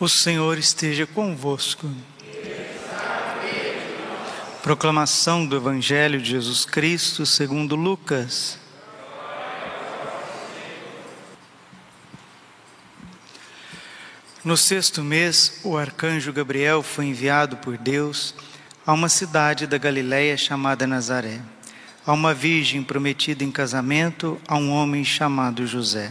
[0.00, 1.88] O Senhor esteja convosco.
[4.62, 8.58] Proclamação do Evangelho de Jesus Cristo segundo Lucas.
[14.44, 18.34] No sexto mês, o arcanjo Gabriel foi enviado por Deus
[18.84, 21.40] a uma cidade da Galiléia chamada Nazaré,
[22.04, 26.10] a uma virgem prometida em casamento a um homem chamado José.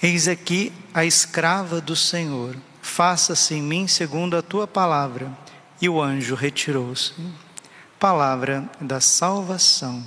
[0.00, 5.28] Eis aqui a escrava do Senhor, faça-se em mim segundo a tua palavra.
[5.80, 7.12] E o anjo retirou-se.
[7.98, 10.04] Palavra da salvação.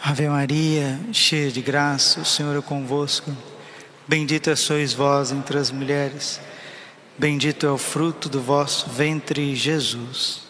[0.00, 3.36] Ave Maria, cheia de graça, o Senhor é convosco.
[4.06, 6.40] Bendita sois vós entre as mulheres,
[7.18, 10.47] bendito é o fruto do vosso ventre, Jesus.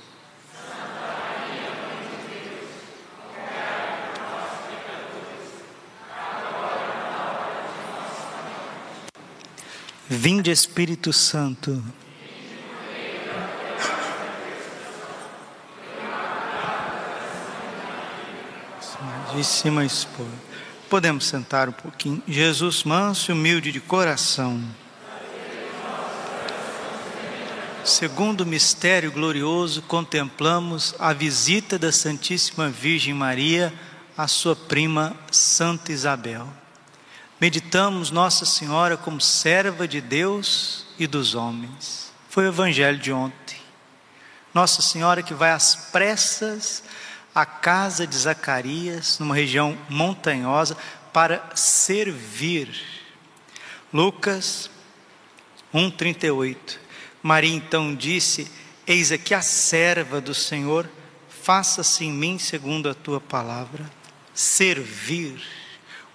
[10.11, 11.85] Vinde Espírito Santo.
[19.43, 20.27] Cima expor.
[20.89, 22.23] Podemos sentar um pouquinho.
[22.27, 24.61] Jesus manso e humilde de coração.
[27.85, 33.73] Segundo mistério glorioso, contemplamos a visita da Santíssima Virgem Maria
[34.17, 36.49] à sua prima Santa Isabel.
[37.41, 42.12] Meditamos Nossa Senhora como serva de Deus e dos homens.
[42.28, 43.60] Foi o evangelho de ontem.
[44.53, 46.82] Nossa Senhora que vai às pressas
[47.32, 50.76] à casa de Zacarias, numa região montanhosa,
[51.12, 52.75] para servir.
[53.93, 54.69] Lucas
[55.72, 56.81] 1:38.
[57.22, 58.50] Maria então disse:
[58.84, 60.91] Eis aqui a serva do Senhor,
[61.28, 63.88] faça-se em mim segundo a tua palavra.
[64.34, 65.41] Servir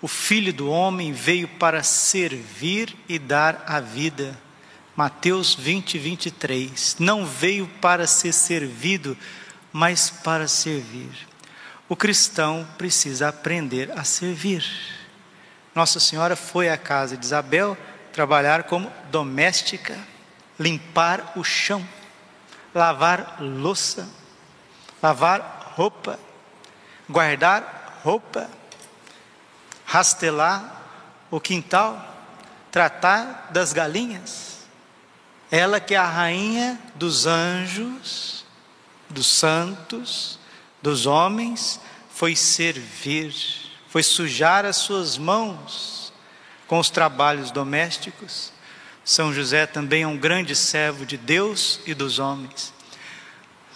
[0.04, 4.38] o Filho do Homem veio para servir e dar a vida.
[4.98, 6.98] Mateus 20, 23.
[7.00, 9.18] Não veio para ser servido,
[9.72, 11.10] mas para servir.
[11.88, 14.66] O cristão precisa aprender a servir.
[15.74, 17.78] Nossa Senhora foi à casa de Isabel
[18.12, 19.98] trabalhar como doméstica,
[20.60, 21.82] limpar o chão,
[22.76, 24.10] lavar louça,
[25.02, 26.20] lavar roupa,
[27.08, 28.50] guardar roupa
[29.94, 30.82] rastelar
[31.30, 32.04] o quintal,
[32.72, 34.66] tratar das galinhas.
[35.52, 38.44] Ela que é a rainha dos anjos,
[39.08, 40.40] dos santos,
[40.82, 43.36] dos homens, foi servir,
[43.88, 46.12] foi sujar as suas mãos
[46.66, 48.52] com os trabalhos domésticos.
[49.06, 52.74] São José também é um grande servo de Deus e dos homens.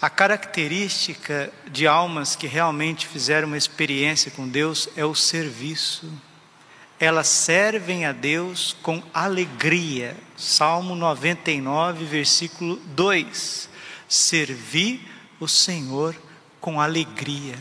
[0.00, 6.08] A característica de almas que realmente fizeram uma experiência com Deus é o serviço.
[7.00, 10.16] Elas servem a Deus com alegria.
[10.36, 13.68] Salmo 99, versículo 2.
[14.08, 15.04] Servir
[15.40, 16.14] o Senhor
[16.60, 17.58] com alegria.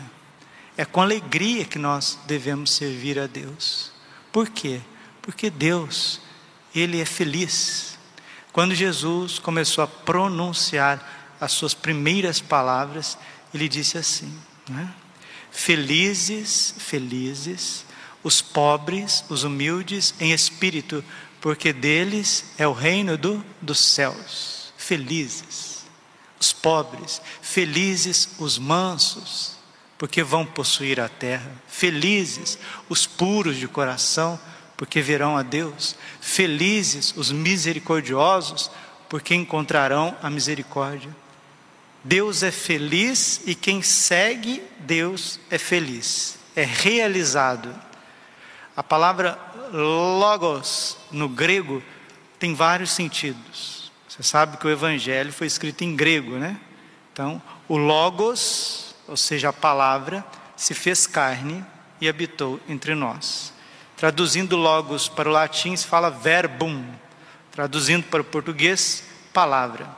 [0.78, 3.92] É com alegria que nós devemos servir a Deus.
[4.32, 4.80] Por quê?
[5.24, 6.22] Porque Deus,
[6.74, 7.98] Ele é feliz.
[8.54, 13.18] Quando Jesus começou a pronunciar as suas primeiras palavras,
[13.54, 14.34] ele disse assim:
[14.70, 14.94] né?
[15.52, 17.86] Felizes, felizes,
[18.24, 21.04] os pobres, os humildes em espírito,
[21.42, 24.74] porque deles é o reino do, dos céus.
[24.78, 25.86] Felizes.
[26.40, 29.58] os pobres, felizes os mansos,
[29.98, 34.40] porque vão possuir a terra, felizes os puros de coração,
[34.78, 38.70] porque verão a Deus, felizes os misericordiosos,
[39.10, 41.14] porque encontrarão a misericórdia.
[42.04, 47.74] Deus é feliz e quem segue Deus é feliz, é realizado.
[48.76, 49.40] A palavra
[49.72, 51.84] logos no grego
[52.40, 53.92] tem vários sentidos.
[54.08, 56.60] Você sabe que o evangelho foi escrito em grego, né?
[57.12, 61.66] Então, o logos, ou seja, a palavra, se fez carne
[62.00, 63.54] e habitou entre nós.
[63.96, 66.86] Traduzindo logos para o latim, se fala verbum.
[67.52, 69.04] Traduzindo para o português,
[69.34, 69.97] palavra.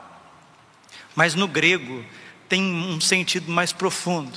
[1.14, 2.04] Mas no grego
[2.48, 4.36] tem um sentido mais profundo,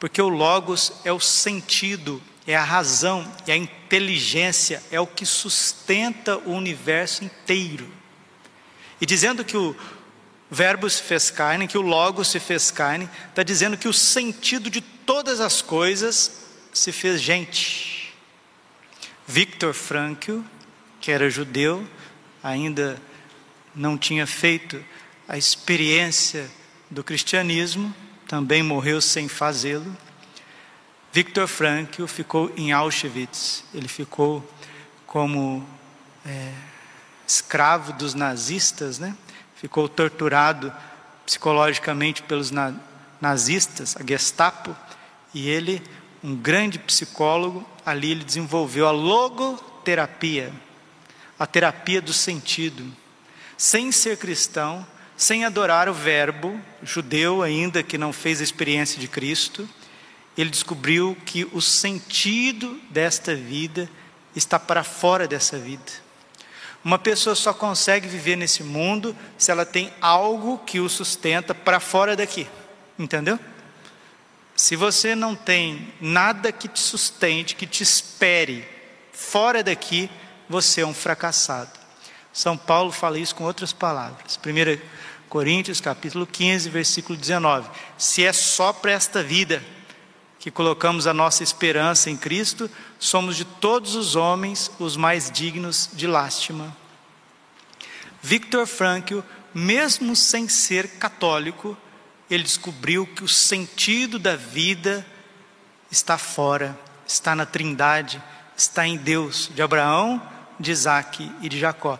[0.00, 5.24] porque o logos é o sentido, é a razão, é a inteligência, é o que
[5.24, 7.88] sustenta o universo inteiro.
[9.00, 9.76] E dizendo que o
[10.50, 14.70] verbo se fez carne, que o logos se fez carne, está dizendo que o sentido
[14.70, 18.14] de todas as coisas se fez gente.
[19.26, 20.40] Victor Frankl,
[21.00, 21.86] que era judeu,
[22.42, 23.00] ainda
[23.74, 24.82] não tinha feito
[25.28, 26.48] a experiência
[26.90, 27.94] do cristianismo,
[28.28, 29.96] também morreu sem fazê-lo.
[31.12, 34.44] Viktor Frankl ficou em Auschwitz, ele ficou
[35.06, 35.66] como
[36.24, 36.52] é,
[37.26, 39.16] escravo dos nazistas, né?
[39.56, 40.72] ficou torturado
[41.24, 42.74] psicologicamente pelos na,
[43.20, 44.76] nazistas, a Gestapo,
[45.34, 45.82] e ele,
[46.22, 50.52] um grande psicólogo, ali ele desenvolveu a logoterapia,
[51.38, 52.94] a terapia do sentido.
[53.56, 59.08] Sem ser cristão, sem adorar o Verbo, judeu ainda que não fez a experiência de
[59.08, 59.68] Cristo,
[60.36, 63.88] ele descobriu que o sentido desta vida
[64.34, 66.06] está para fora dessa vida.
[66.84, 71.80] Uma pessoa só consegue viver nesse mundo se ela tem algo que o sustenta para
[71.80, 72.46] fora daqui,
[72.98, 73.40] entendeu?
[74.54, 78.68] Se você não tem nada que te sustente, que te espere
[79.12, 80.10] fora daqui,
[80.48, 81.70] você é um fracassado.
[82.32, 84.38] São Paulo fala isso com outras palavras.
[84.38, 84.78] 1
[85.28, 87.68] Coríntios capítulo 15, versículo 19.
[87.98, 89.62] Se é só para esta vida
[90.38, 95.90] que colocamos a nossa esperança em Cristo, somos de todos os homens os mais dignos
[95.92, 96.76] de lástima.
[98.22, 99.20] Victor Frankl,
[99.52, 101.76] mesmo sem ser católico,
[102.30, 105.06] ele descobriu que o sentido da vida
[105.90, 108.22] está fora, está na Trindade,
[108.56, 110.20] está em Deus, de Abraão,
[110.58, 111.98] de Isaac e de Jacó.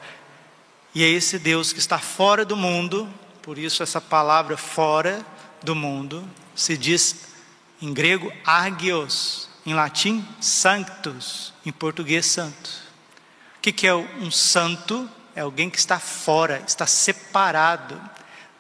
[0.97, 3.07] E é esse Deus que está fora do mundo,
[3.43, 5.23] por isso essa palavra fora
[5.63, 7.35] do mundo se diz
[7.83, 12.71] em grego agios, em latim sanctus, em português santo.
[13.59, 15.07] O que é um santo?
[15.35, 18.01] É alguém que está fora, está separado.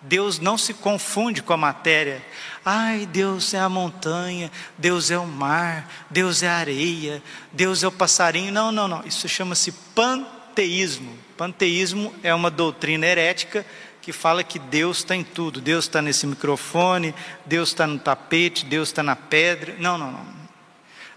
[0.02, 2.22] Deus não se confunde com a matéria.
[2.62, 7.88] Ai, Deus é a montanha, Deus é o mar, Deus é a areia, Deus é
[7.88, 8.52] o passarinho.
[8.52, 9.02] Não, não, não.
[9.06, 11.24] Isso chama-se panteísmo.
[11.36, 13.64] Panteísmo é uma doutrina herética
[14.00, 15.60] que fala que Deus está em tudo.
[15.60, 19.74] Deus está nesse microfone, Deus está no tapete, Deus está na pedra.
[19.78, 20.26] Não, não, não.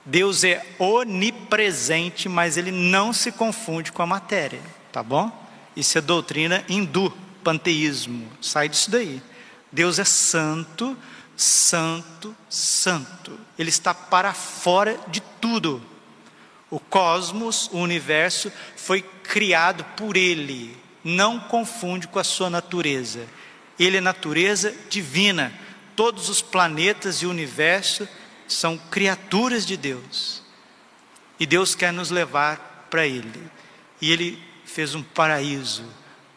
[0.03, 4.61] Deus é onipresente, mas ele não se confunde com a matéria,
[4.91, 5.31] tá bom?
[5.75, 8.27] Isso é doutrina hindu, panteísmo.
[8.41, 9.21] Sai disso daí.
[9.71, 10.97] Deus é santo,
[11.37, 13.39] santo, santo.
[13.57, 15.81] Ele está para fora de tudo.
[16.69, 23.25] O cosmos, o universo, foi criado por Ele, não confunde com a sua natureza.
[23.79, 25.53] Ele é natureza divina.
[25.95, 28.07] Todos os planetas e o universo
[28.47, 30.43] são criaturas de Deus.
[31.39, 33.49] E Deus quer nos levar para Ele.
[34.01, 35.85] E Ele fez um paraíso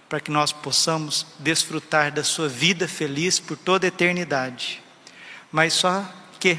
[0.09, 4.83] para que nós possamos desfrutar da Sua vida feliz por toda a eternidade.
[5.51, 6.07] Mas só
[6.39, 6.59] que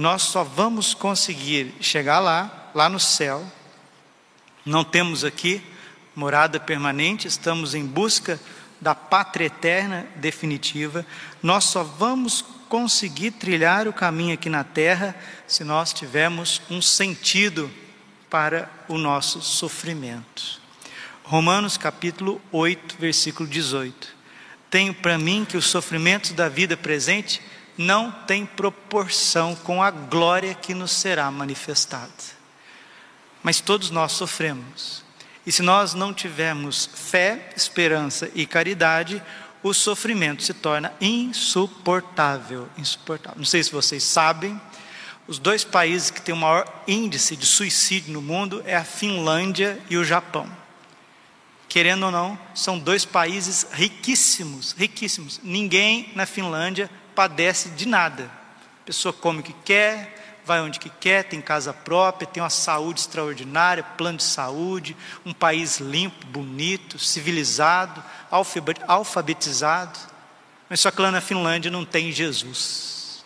[0.00, 3.46] nós só vamos conseguir chegar lá lá no céu.
[4.64, 5.62] Não temos aqui
[6.16, 8.40] morada permanente, estamos em busca
[8.80, 11.04] da pátria eterna definitiva.
[11.42, 15.14] Nós só vamos conseguir trilhar o caminho aqui na terra
[15.46, 17.70] se nós tivermos um sentido
[18.30, 20.62] para o nosso sofrimento.
[21.24, 24.16] Romanos capítulo 8, versículo 18.
[24.70, 27.42] Tenho para mim que os sofrimentos da vida presente
[27.80, 32.40] não têm proporção com a glória que nos será manifestada
[33.42, 35.02] mas todos nós sofremos.
[35.46, 39.22] E se nós não tivermos fé, esperança e caridade,
[39.62, 43.38] o sofrimento se torna insuportável, insuportável.
[43.38, 44.60] Não sei se vocês sabem,
[45.26, 49.80] os dois países que têm o maior índice de suicídio no mundo é a Finlândia
[49.88, 50.48] e o Japão.
[51.68, 55.38] querendo ou não, são dois países riquíssimos, riquíssimos.
[55.40, 58.30] Ninguém na Finlândia padece de nada.
[58.82, 62.50] A pessoa come o que quer, vai onde que quer, tem casa própria, tem uma
[62.50, 68.02] saúde extraordinária, plano de saúde, um país limpo, bonito, civilizado,
[68.88, 69.98] alfabetizado.
[70.68, 73.24] Mas só que lá na Finlândia não tem Jesus.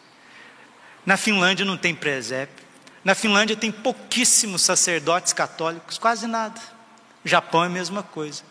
[1.07, 2.65] Na Finlândia não tem presépio.
[3.05, 6.59] Na Finlândia tem pouquíssimos sacerdotes católicos, quase nada.
[7.25, 8.43] Japão é a mesma coisa.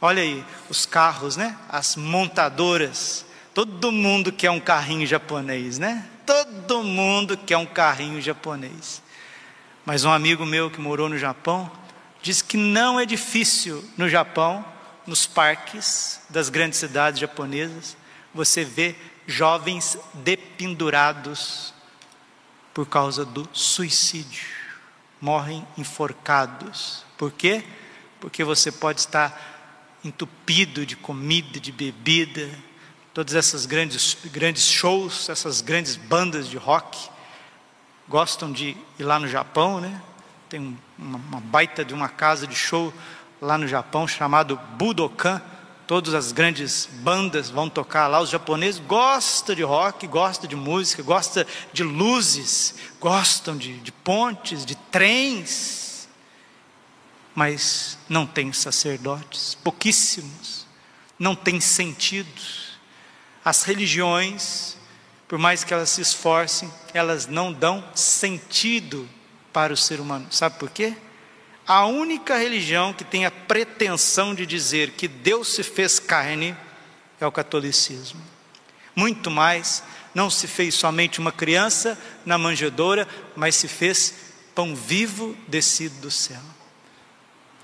[0.00, 1.56] Olha aí, os carros, né?
[1.68, 3.26] As montadoras.
[3.58, 6.08] Todo mundo quer um carrinho japonês, né?
[6.24, 9.02] Todo mundo quer um carrinho japonês.
[9.84, 11.68] Mas um amigo meu que morou no Japão
[12.22, 14.64] disse que não é difícil no Japão,
[15.04, 17.96] nos parques das grandes cidades japonesas,
[18.32, 18.94] você vê
[19.26, 21.74] jovens dependurados
[22.72, 24.46] por causa do suicídio.
[25.20, 27.04] Morrem enforcados.
[27.16, 27.64] Por quê?
[28.20, 32.48] porque você pode estar entupido de comida, de bebida,
[33.18, 36.96] todas essas grandes, grandes shows, essas grandes bandas de rock,
[38.08, 40.00] gostam de ir lá no Japão, né?
[40.48, 42.94] Tem uma, uma baita de uma casa de show
[43.42, 45.42] lá no Japão chamado Budokan.
[45.84, 48.20] Todas as grandes bandas vão tocar lá.
[48.20, 54.64] Os japoneses gostam de rock, gostam de música, gostam de luzes, gostam de, de pontes,
[54.64, 56.08] de trens
[57.34, 60.66] mas não tem sacerdotes, pouquíssimos,
[61.18, 62.67] não tem sentido.
[63.48, 64.76] As religiões,
[65.26, 69.08] por mais que elas se esforcem, elas não dão sentido
[69.52, 70.26] para o ser humano.
[70.30, 70.94] Sabe por quê?
[71.66, 76.56] A única religião que tem a pretensão de dizer que Deus se fez carne
[77.20, 78.20] é o catolicismo.
[78.94, 79.82] Muito mais,
[80.14, 84.14] não se fez somente uma criança na manjedoura, mas se fez
[84.54, 86.42] pão vivo descido do céu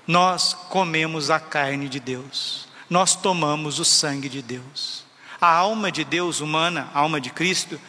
[0.07, 5.04] nós comemos a carne de Deus, nós tomamos o sangue de Deus.
[5.45, 7.79] A alma de Deus humana, a alma de Cristo,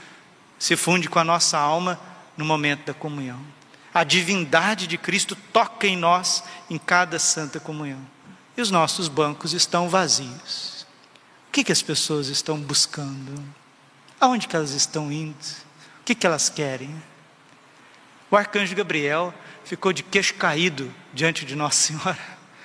[0.58, 1.98] se funde com a nossa alma
[2.36, 3.40] no momento da comunhão.
[3.94, 8.06] A divindade de Cristo toca em nós em cada santa comunhão.
[8.58, 10.86] E os nossos bancos estão vazios.
[11.48, 13.42] O que, que as pessoas estão buscando?
[14.20, 15.34] Aonde que elas estão indo?
[16.02, 16.94] O que, que elas querem?
[18.30, 19.32] O arcanjo Gabriel
[19.64, 22.18] ficou de queixo caído diante de Nossa Senhora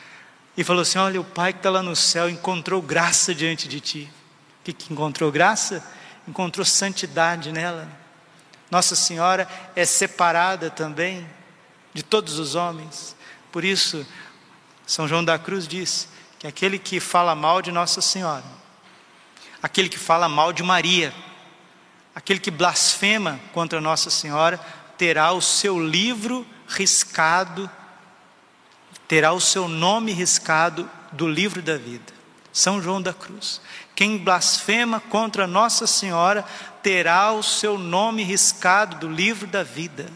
[0.58, 3.80] e falou assim: Olha, o Pai que está lá no céu encontrou graça diante de
[3.80, 4.12] ti.
[4.64, 5.84] Que, que encontrou graça?
[6.28, 7.88] Encontrou santidade nela.
[8.70, 11.28] Nossa Senhora é separada também
[11.94, 13.16] de todos os homens.
[13.52, 14.06] Por isso,
[14.86, 16.08] São João da Cruz diz
[16.40, 18.46] que aquele que fala mal de Nossa Senhora,
[19.62, 21.14] aquele que fala mal de Maria,
[22.16, 24.58] aquele que blasfema contra Nossa Senhora,
[24.98, 27.70] terá o seu livro riscado,
[29.08, 32.21] terá o seu nome riscado do livro da vida.
[32.52, 33.62] São João da Cruz.
[33.96, 36.46] Quem blasfema contra Nossa Senhora
[36.84, 40.08] terá o seu nome riscado do livro da vida.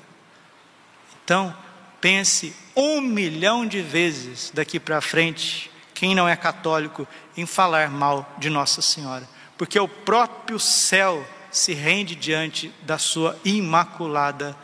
[1.24, 1.56] Então,
[2.02, 8.36] pense um milhão de vezes daqui para frente, quem não é católico, em falar mal
[8.38, 9.28] de Nossa Senhora,
[9.58, 14.56] porque o próprio céu se rende diante da sua imaculada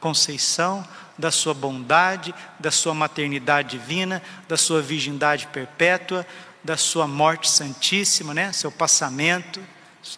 [0.00, 0.86] conceição,
[1.18, 6.24] da sua bondade, da sua maternidade divina, da sua virgindade perpétua,
[6.68, 8.52] da sua morte santíssima, né?
[8.52, 9.58] seu passamento.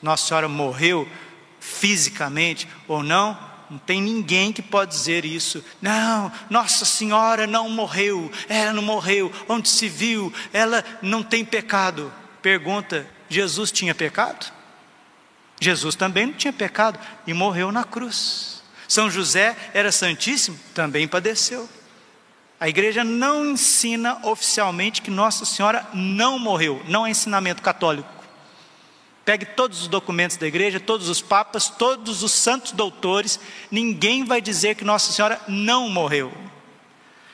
[0.03, 1.09] Nossa Senhora morreu
[1.61, 3.39] fisicamente ou não,
[3.71, 5.65] não tem ninguém que pode dizer isso.
[5.81, 9.33] Não, Nossa Senhora não morreu, ela não morreu.
[9.49, 12.13] Onde se viu, ela não tem pecado.
[12.43, 14.53] Pergunta: Jesus tinha pecado?
[15.61, 18.61] Jesus também não tinha pecado e morreu na cruz.
[18.89, 21.69] São José era santíssimo, também padeceu.
[22.61, 28.07] A igreja não ensina oficialmente que Nossa Senhora não morreu, não é ensinamento católico.
[29.25, 33.41] Pegue todos os documentos da igreja, todos os papas, todos os santos doutores,
[33.71, 36.31] ninguém vai dizer que Nossa Senhora não morreu.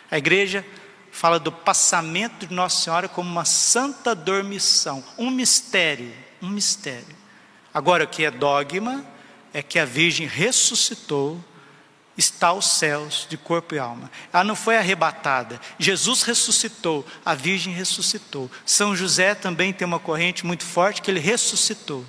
[0.09, 0.65] A igreja
[1.11, 7.17] fala do passamento de Nossa Senhora como uma santa dormição, um mistério, um mistério.
[7.75, 9.05] Agora, o que é dogma
[9.53, 11.43] é que a Virgem ressuscitou,
[12.17, 14.11] está aos céus de corpo e alma.
[14.33, 15.61] Ela não foi arrebatada.
[15.79, 18.51] Jesus ressuscitou, a Virgem ressuscitou.
[18.65, 22.05] São José também tem uma corrente muito forte que ele ressuscitou.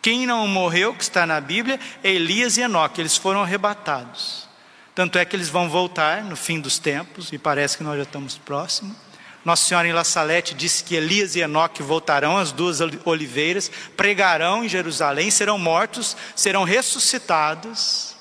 [0.00, 4.48] Quem não morreu, que está na Bíblia, é Elias e Enoque, eles foram arrebatados.
[4.94, 8.04] Tanto é que eles vão voltar no fim dos tempos, e parece que nós já
[8.04, 8.96] estamos próximos.
[9.44, 14.64] Nossa Senhora em La Salete disse que Elias e Enoque voltarão às duas oliveiras, pregarão
[14.64, 18.15] em Jerusalém, serão mortos, serão ressuscitados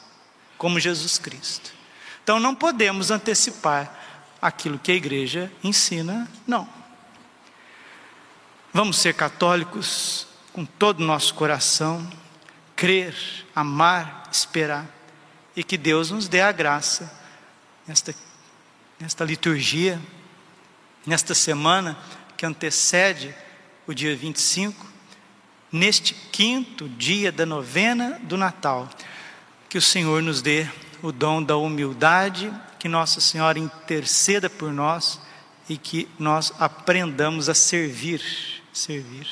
[0.65, 1.71] como Jesus Cristo.
[2.23, 3.95] Então não podemos antecipar
[4.41, 6.67] aquilo que a igreja ensina, não.
[8.73, 12.11] Vamos ser católicos com todo o nosso coração,
[12.75, 13.15] crer,
[13.55, 14.87] amar, esperar,
[15.55, 17.15] e que Deus nos dê a graça
[17.85, 18.15] nesta,
[18.99, 20.01] nesta liturgia,
[21.05, 21.95] nesta semana
[22.35, 23.35] que antecede
[23.85, 24.83] o dia 25,
[25.71, 28.89] neste quinto dia da novena do Natal,
[29.69, 30.67] que o Senhor nos dê
[31.01, 35.19] o dom da humildade, que Nossa Senhora interceda por nós
[35.67, 38.21] e que nós aprendamos a servir
[38.75, 39.27] servir.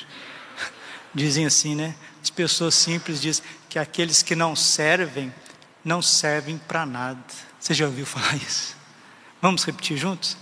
[1.14, 1.94] Dizem assim, né?
[2.22, 5.32] As pessoas simples dizem que aqueles que não servem,
[5.84, 7.20] não servem para nada.
[7.60, 8.74] Você já ouviu falar isso?
[9.42, 10.36] Vamos repetir juntos?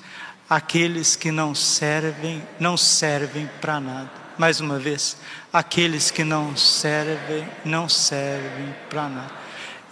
[0.49, 4.11] Aqueles que não servem, não servem para nada.
[4.39, 5.17] Mais uma vez,
[5.53, 9.42] aqueles que não servem, não servem para nada.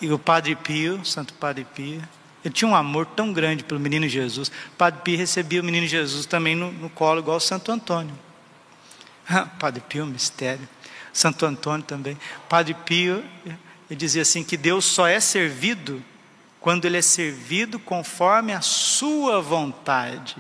[0.00, 2.02] E o Padre Pio, Santo Padre Pio,
[2.45, 4.49] ele tinha um amor tão grande pelo menino Jesus.
[4.49, 8.19] O Padre Pio recebia o menino Jesus também no, no colo, igual Santo Antônio.
[9.59, 10.66] Padre Pio, mistério.
[11.12, 12.16] Santo Antônio também.
[12.49, 13.23] Padre Pio,
[13.90, 16.02] ele dizia assim: que Deus só é servido
[16.61, 20.37] quando ele é servido conforme a sua vontade.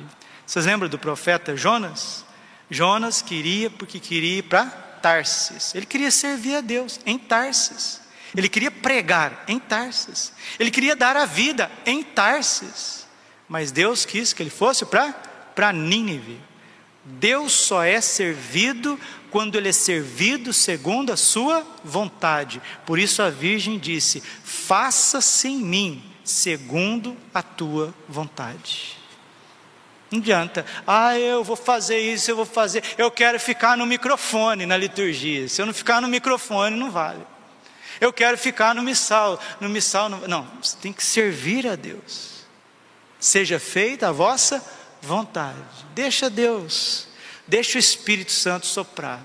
[0.46, 2.24] Vocês lembram do profeta Jonas?
[2.70, 5.74] Jonas queria porque queria ir para Tarsis.
[5.74, 7.99] Ele queria servir a Deus em Tarsis.
[8.36, 10.32] Ele queria pregar em Tarsis.
[10.58, 13.06] Ele queria dar a vida em Tarsis.
[13.48, 16.38] Mas Deus quis que ele fosse para Nínive.
[17.04, 18.98] Deus só é servido
[19.30, 22.60] quando ele é servido segundo a sua vontade.
[22.86, 28.98] Por isso a Virgem disse: Faça-se em mim segundo a tua vontade.
[30.10, 34.66] Não adianta, ah, eu vou fazer isso, eu vou fazer, eu quero ficar no microfone
[34.66, 35.48] na liturgia.
[35.48, 37.24] Se eu não ficar no microfone, não vale.
[38.00, 42.46] Eu quero ficar no missal, no missal, não, não você tem que servir a Deus.
[43.18, 44.64] Seja feita a vossa
[45.02, 45.58] vontade.
[45.94, 47.06] Deixa Deus,
[47.46, 49.20] deixa o Espírito Santo soprar.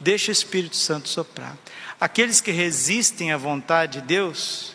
[0.00, 1.56] Deixa o Espírito Santo soprar.
[2.00, 4.74] Aqueles que resistem à vontade de Deus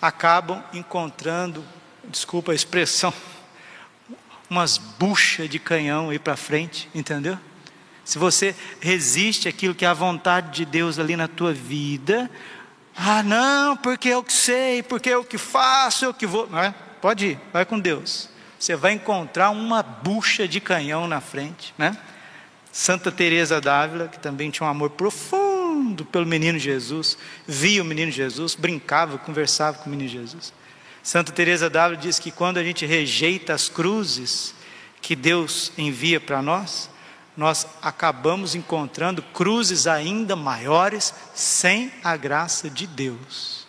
[0.00, 1.64] acabam encontrando,
[2.04, 3.12] desculpa a expressão,
[4.48, 7.38] umas buchas de canhão aí para frente, entendeu?
[8.04, 12.30] Se você resiste àquilo que é a vontade de Deus ali na tua vida,
[13.02, 16.48] ah, não, porque eu que sei, porque eu que faço, eu que vou.
[16.58, 16.74] É?
[17.00, 21.96] Pode ir, vai com Deus você vai encontrar uma bucha de canhão na frente, né?
[22.70, 27.16] Santa Teresa d'Ávila, que também tinha um amor profundo pelo menino Jesus,
[27.48, 30.52] via o menino Jesus, brincava, conversava com o menino Jesus.
[31.02, 34.54] Santa Teresa d'Ávila diz que quando a gente rejeita as cruzes
[35.00, 36.90] que Deus envia para nós,
[37.36, 43.60] nós acabamos encontrando cruzes ainda maiores sem a graça de Deus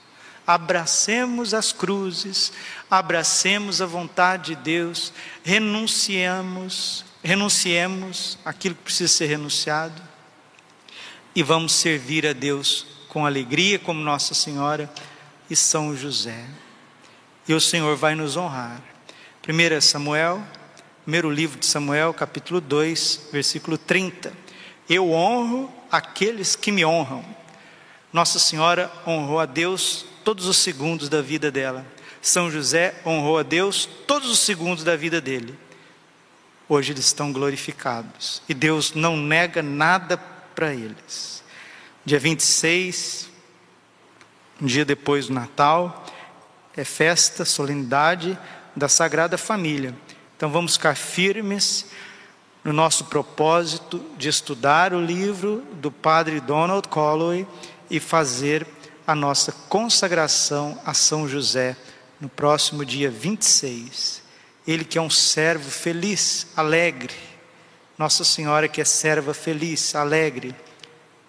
[0.46, 2.52] abracemos as cruzes,
[2.90, 10.02] abracemos a vontade de Deus, renunciemos, renunciemos aquilo que precisa ser renunciado
[11.34, 14.92] e vamos servir a Deus com alegria, como Nossa Senhora
[15.50, 16.46] e São José.
[17.48, 18.82] E o Senhor vai nos honrar.
[19.48, 20.44] 1 Samuel,
[21.04, 24.32] primeiro livro de Samuel, capítulo 2, versículo 30.
[24.88, 27.26] Eu honro aqueles que me honram.
[28.14, 31.86] Nossa Senhora honrou a Deus todos os segundos da vida dela.
[32.22, 35.58] São José honrou a Deus todos os segundos da vida dele.
[36.70, 41.44] Hoje eles estão glorificados e Deus não nega nada para eles.
[42.06, 43.28] Dia 26,
[44.62, 46.06] um dia depois do Natal,
[46.78, 48.38] é festa, solenidade
[48.76, 49.96] da Sagrada Família.
[50.42, 51.86] Então vamos ficar firmes
[52.64, 57.46] no nosso propósito de estudar o livro do Padre Donald Colloway
[57.92, 58.66] e fazer
[59.06, 61.78] a nossa consagração a São José
[62.20, 64.24] no próximo dia 26.
[64.66, 67.14] Ele que é um servo feliz, alegre.
[67.96, 70.56] Nossa Senhora que é serva feliz, alegre,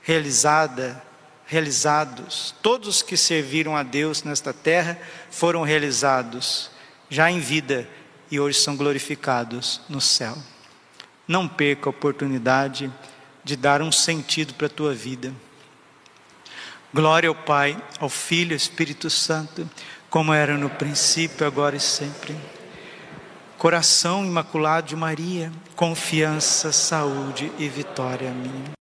[0.01, 1.03] realizada,
[1.45, 2.55] realizados.
[2.63, 4.99] Todos que serviram a Deus nesta terra
[5.31, 6.71] foram realizados
[7.11, 7.87] já em vida
[8.33, 10.35] e hoje são glorificados no céu.
[11.29, 12.91] Não perca a oportunidade
[13.45, 15.35] de dar um sentido para a tua vida.
[16.95, 19.69] Glória ao Pai, ao Filho e ao Espírito Santo,
[20.09, 22.35] como era no princípio, agora e sempre.
[23.59, 28.65] Coração imaculado de Maria, confiança, saúde e vitória minha.